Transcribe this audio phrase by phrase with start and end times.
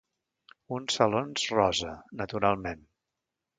[0.77, 1.93] Uns salons rosa,
[2.25, 2.85] naturalment.